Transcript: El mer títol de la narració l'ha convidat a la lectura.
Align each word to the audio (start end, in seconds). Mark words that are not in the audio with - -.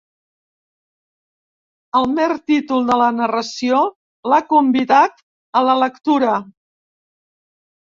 El 1.99 2.07
mer 2.15 2.27
títol 2.53 2.89
de 2.89 2.99
la 3.03 3.11
narració 3.19 3.85
l'ha 4.33 4.43
convidat 4.57 5.27
a 5.63 5.67
la 5.71 5.81
lectura. 5.87 6.39